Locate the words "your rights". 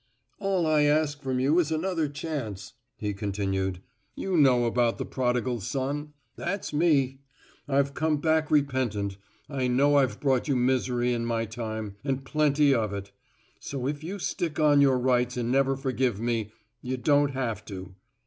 14.81-15.37